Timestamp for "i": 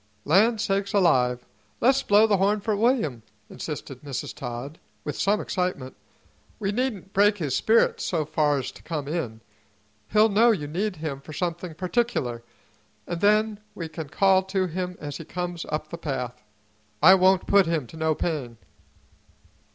17.03-17.13